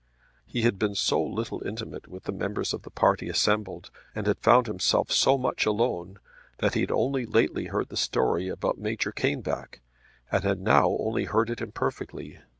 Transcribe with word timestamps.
He 0.47 0.63
had 0.63 0.79
been 0.79 0.95
so 0.95 1.21
little 1.23 1.61
intimate 1.63 2.07
with 2.07 2.23
the 2.23 2.31
members 2.31 2.73
of 2.73 2.81
the 2.81 2.89
party 2.89 3.29
assembled 3.29 3.91
and 4.15 4.25
had 4.25 4.39
found 4.39 4.65
himself 4.65 5.11
so 5.11 5.37
much 5.37 5.63
alone, 5.67 6.17
that 6.57 6.73
he 6.73 6.81
had 6.81 6.89
only 6.89 7.27
lately 7.27 7.65
heard 7.65 7.89
the 7.89 7.97
story 7.97 8.47
about 8.49 8.79
Major 8.79 9.11
Caneback, 9.11 9.81
and 10.31 10.43
had 10.43 10.59
now 10.59 10.87
only 10.99 11.25
heard 11.25 11.51
it 11.51 11.61
imperfectly. 11.61 12.39